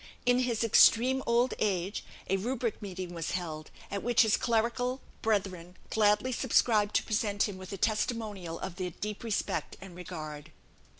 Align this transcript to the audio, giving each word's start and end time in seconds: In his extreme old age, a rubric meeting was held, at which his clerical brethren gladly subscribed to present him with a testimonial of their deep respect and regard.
In 0.25 0.39
his 0.39 0.63
extreme 0.63 1.21
old 1.27 1.53
age, 1.59 2.03
a 2.27 2.37
rubric 2.37 2.81
meeting 2.81 3.13
was 3.13 3.33
held, 3.33 3.69
at 3.91 4.01
which 4.01 4.23
his 4.23 4.35
clerical 4.35 4.99
brethren 5.21 5.77
gladly 5.91 6.31
subscribed 6.31 6.95
to 6.95 7.03
present 7.03 7.47
him 7.47 7.59
with 7.59 7.71
a 7.71 7.77
testimonial 7.77 8.57
of 8.61 8.77
their 8.77 8.89
deep 8.89 9.23
respect 9.23 9.77
and 9.79 9.95
regard. 9.95 10.51